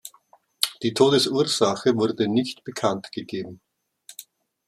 [0.81, 3.61] Die Todesursache wurde nicht bekanntgegeben.